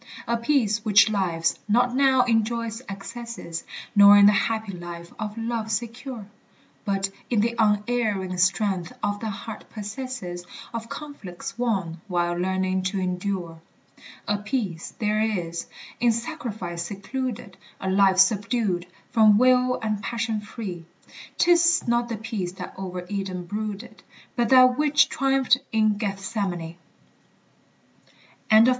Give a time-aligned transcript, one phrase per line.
[0.27, 3.63] A peace which lives not now in joy's excesses,
[3.95, 6.25] Nor in the happy life of love secure,
[6.85, 10.43] But in the unerring strength the heart possesses,
[10.73, 13.61] Of conflicts won, while learning to endure.
[14.27, 15.67] A peace there is,
[15.99, 20.83] in sacrifice secluded, A life subdued, from will and passion free;
[21.37, 24.01] 'Tis not the peace that over Eden brooded,
[24.35, 26.77] But that which triumphed in Gethsemane.
[28.49, 28.69] ANONYMOUS.